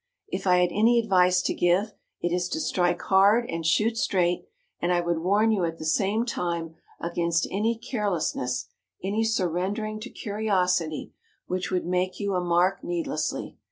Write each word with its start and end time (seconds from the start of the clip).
"If 0.29 0.47
I 0.47 0.57
had 0.57 0.71
any 0.71 0.97
advice 0.97 1.43
to 1.43 1.53
give, 1.53 1.93
it 2.21 2.33
is 2.33 2.49
to 2.49 2.59
strike 2.59 2.99
hard 3.03 3.47
and 3.47 3.63
shoot 3.63 3.97
straight, 3.97 4.47
and 4.81 4.91
I 4.91 4.99
would 4.99 5.19
warn 5.19 5.51
you 5.51 5.63
at 5.63 5.77
the 5.77 5.85
same 5.85 6.25
time 6.25 6.73
against 6.99 7.45
any 7.51 7.77
carelessness, 7.77 8.67
any 9.03 9.23
surrendering 9.23 9.99
to 9.99 10.09
curiosity, 10.09 11.13
which 11.45 11.69
would 11.69 11.85
make 11.85 12.19
you 12.19 12.33
a 12.33 12.41
mark 12.43 12.83
needlessly. 12.83 13.59